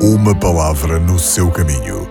Uma 0.00 0.32
palavra 0.32 1.00
no 1.00 1.18
seu 1.18 1.50
caminho, 1.50 2.06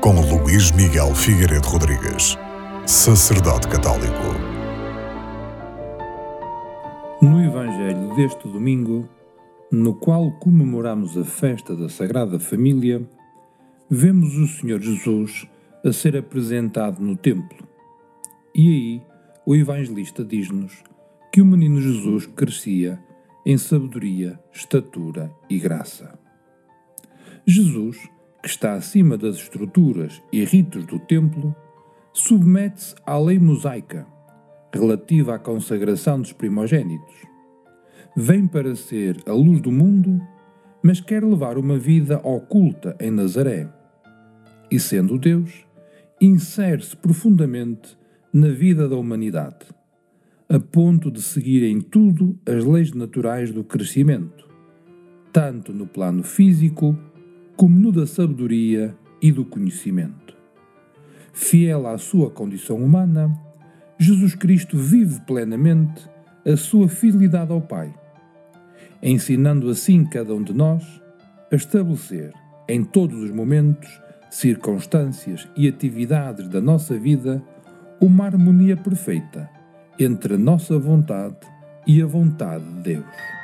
com 0.00 0.20
Luís 0.20 0.70
Miguel 0.70 1.12
Figueiredo 1.16 1.66
Rodrigues, 1.66 2.38
sacerdote 2.86 3.66
católico. 3.66 4.22
No 7.20 7.44
Evangelho 7.44 8.14
deste 8.14 8.46
domingo, 8.46 9.08
no 9.68 9.94
qual 9.96 10.30
comemoramos 10.38 11.18
a 11.18 11.24
festa 11.24 11.74
da 11.74 11.88
Sagrada 11.88 12.38
Família, 12.38 13.02
vemos 13.90 14.36
o 14.36 14.46
Senhor 14.46 14.80
Jesus 14.80 15.48
a 15.84 15.92
ser 15.92 16.16
apresentado 16.16 17.02
no 17.02 17.16
templo. 17.16 17.66
E 18.54 18.68
aí, 18.68 19.02
o 19.44 19.56
evangelista 19.56 20.24
diz-nos 20.24 20.84
que 21.32 21.42
o 21.42 21.44
menino 21.44 21.80
Jesus 21.80 22.26
crescia 22.26 23.02
em 23.44 23.58
sabedoria, 23.58 24.38
estatura 24.52 25.32
e 25.50 25.58
graça. 25.58 26.23
Jesus, 27.46 27.98
que 28.42 28.48
está 28.48 28.72
acima 28.72 29.18
das 29.18 29.36
estruturas 29.36 30.22
e 30.32 30.42
ritos 30.44 30.86
do 30.86 30.98
templo, 30.98 31.54
submete-se 32.10 32.94
à 33.04 33.18
lei 33.18 33.38
mosaica, 33.38 34.06
relativa 34.72 35.34
à 35.34 35.38
consagração 35.38 36.22
dos 36.22 36.32
primogênitos. 36.32 37.14
Vem 38.16 38.46
para 38.46 38.74
ser 38.74 39.22
a 39.26 39.32
luz 39.32 39.60
do 39.60 39.70
mundo, 39.70 40.18
mas 40.82 41.00
quer 41.00 41.22
levar 41.22 41.58
uma 41.58 41.76
vida 41.76 42.18
oculta 42.26 42.96
em 42.98 43.10
Nazaré. 43.10 43.68
E 44.70 44.80
sendo 44.80 45.18
Deus, 45.18 45.66
insere-se 46.18 46.96
profundamente 46.96 47.98
na 48.32 48.48
vida 48.48 48.88
da 48.88 48.96
humanidade, 48.96 49.66
a 50.48 50.58
ponto 50.58 51.10
de 51.10 51.20
seguir 51.20 51.62
em 51.62 51.82
tudo 51.82 52.38
as 52.46 52.64
leis 52.64 52.92
naturais 52.94 53.52
do 53.52 53.62
crescimento, 53.62 54.48
tanto 55.30 55.74
no 55.74 55.86
plano 55.86 56.22
físico 56.22 56.96
como 57.56 57.78
no 57.78 57.92
da 57.92 58.06
sabedoria 58.06 58.94
e 59.20 59.30
do 59.30 59.44
conhecimento. 59.44 60.36
Fiel 61.32 61.86
à 61.86 61.98
sua 61.98 62.30
condição 62.30 62.76
humana, 62.76 63.36
Jesus 63.98 64.34
Cristo 64.34 64.76
vive 64.76 65.20
plenamente 65.22 66.08
a 66.46 66.56
sua 66.56 66.88
fidelidade 66.88 67.52
ao 67.52 67.60
Pai, 67.60 67.94
ensinando 69.02 69.68
assim 69.68 70.04
cada 70.04 70.34
um 70.34 70.42
de 70.42 70.52
nós 70.52 70.84
a 71.50 71.56
estabelecer, 71.56 72.32
em 72.68 72.84
todos 72.84 73.22
os 73.22 73.30
momentos, 73.30 73.88
circunstâncias 74.30 75.48
e 75.56 75.68
atividades 75.68 76.48
da 76.48 76.60
nossa 76.60 76.98
vida, 76.98 77.42
uma 78.00 78.26
harmonia 78.26 78.76
perfeita 78.76 79.48
entre 79.98 80.34
a 80.34 80.38
nossa 80.38 80.78
vontade 80.78 81.36
e 81.86 82.02
a 82.02 82.06
vontade 82.06 82.64
de 82.64 82.94
Deus. 82.94 83.43